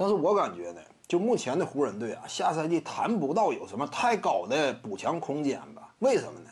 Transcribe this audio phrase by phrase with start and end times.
[0.00, 5.92] 但是我感觉呢，就目前的湖人队啊，下赛季谈不到有什么太高的补强空间吧？
[5.98, 6.50] 为什么呢？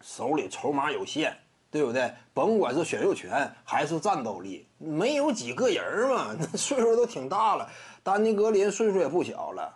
[0.00, 1.32] 手里筹码有限，
[1.70, 2.12] 对不对？
[2.34, 6.34] 甭管是选秀权还是战斗力，没有几个人嘛。
[6.36, 7.70] 那岁数都挺大了，
[8.02, 9.72] 丹尼格林岁数也不小了。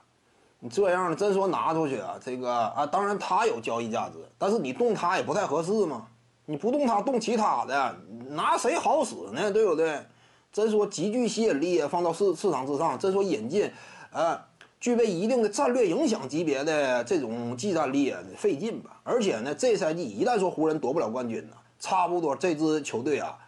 [0.58, 6.08] 你这样真说拿出去啊，这个啊，当然他有交易价值，但是你动他也不太合适嘛。
[6.46, 7.96] 你不动他，动其他的，
[8.28, 9.52] 拿谁好使呢？
[9.52, 10.04] 对不对？
[10.52, 13.70] 真说极具吸引力啊，放到市市场之上，真说引进，
[14.12, 14.38] 呃，
[14.78, 19.00] 具备一定的战略影响级别的这种技战力啊，费劲吧。
[19.02, 23.38] 而且呢，这赛季一旦说湖人夺不了冠军呢，差不多这支球队啊，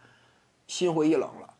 [0.65, 1.53] 心灰意冷了。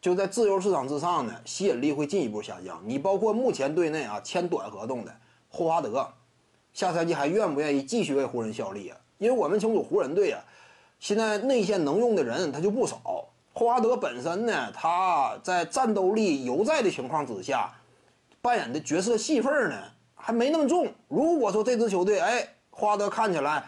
[0.00, 2.82] 就在自由市场之上呢，吸引力会进一步下降。
[2.84, 5.14] 你包括目前队内啊签短合同的
[5.48, 6.08] 霍华德，
[6.72, 8.98] 下赛季还愿不愿意继续为湖人效力啊？
[9.18, 10.42] 因为我们清楚湖人队啊，
[10.98, 13.28] 现在内线能用的人他就不少。
[13.58, 17.72] 霍华德本身呢，他在战斗力犹在的情况之下，
[18.42, 19.82] 扮演的角色戏份呢
[20.14, 20.92] 还没那么重。
[21.08, 23.64] 如果说这支球队，哎，霍华德看起来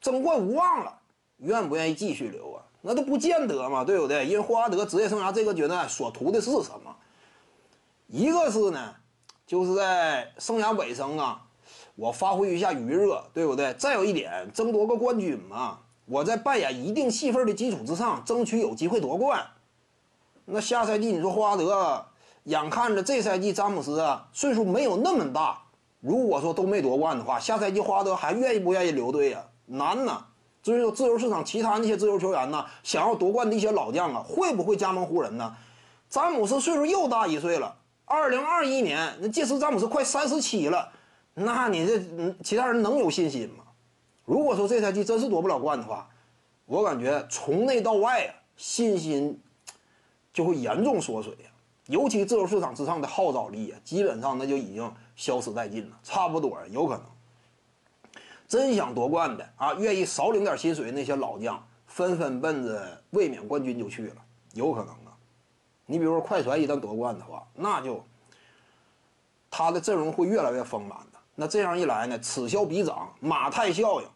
[0.00, 0.96] 争冠无望了，
[1.38, 2.62] 愿不愿意继续留啊？
[2.82, 4.24] 那都不见得嘛，对不对？
[4.24, 6.94] 因为霍华德职业生涯这个阶段所图的是什么？
[8.06, 8.94] 一个是呢，
[9.44, 11.42] 就是在生涯尾声啊，
[11.96, 13.74] 我发挥一下余热，对不对？
[13.74, 15.80] 再有一点，争夺个冠军嘛。
[16.12, 19.46] 我在扮演一定戏份的基础之上，争取有机会夺冠。
[20.44, 22.04] 那下赛季你说霍华德，
[22.44, 25.62] 眼看着这赛季詹姆斯啊岁数没有那么大，
[26.00, 29.42] 如果说都没夺冠的话，下赛季霍华德还愿意不愿意留队呀？
[29.64, 30.26] 难呐。
[30.62, 35.56] 至于说自由市场其他那些自由球员呢，想要夺冠的一些老将啊，会不会加盟湖人呢？
[36.10, 37.74] 詹姆斯岁数又大一岁了，
[38.04, 40.90] 二零二一年那届时詹姆斯快三十七了，
[41.32, 43.64] 那你这其他人能有信心吗？
[44.32, 46.08] 如果说这赛季真是夺不了冠的话，
[46.64, 49.38] 我感觉从内到外啊，信心
[50.32, 51.50] 就会严重缩水呀。
[51.88, 56.00] 尤其自由市场之上的号召力啊，基本上那就已经消失殆尽了。
[56.02, 57.04] 差不多有可能，
[58.48, 64.16] 真想夺冠的啊，愿意少领点薪水那些老将，纷纷奔着卫冕冠军就去了，
[64.54, 65.12] 有可能啊。
[65.84, 68.02] 你比如说快船一旦夺冠的话，那就
[69.50, 71.18] 他的阵容会越来越丰满的。
[71.34, 74.08] 那这样一来呢，此消彼长，马太效应，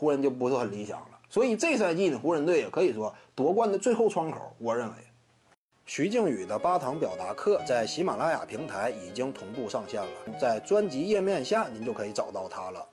[0.00, 1.18] 湖人就不是很理想了。
[1.28, 4.94] 所以这赛季呢，湖人队也可以说夺冠的最后窗口，我认为，
[5.84, 12.86] 徐静宇的八堂表达课在喜马拉雅平台已经同步上线了，在专辑页面下您就可以找到它了。